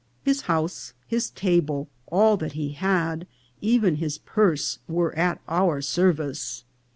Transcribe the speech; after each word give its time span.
His 0.23 0.41
house, 0.49 0.93
his 1.05 1.29
table, 1.29 1.87
all 2.07 2.35
that 2.37 2.53
he 2.53 2.69
had, 2.71 3.27
even 3.61 3.97
his 3.97 4.17
purse, 4.17 4.79
were 4.87 5.15
at 5.15 5.39
our 5.47 5.79
service. 5.79 6.63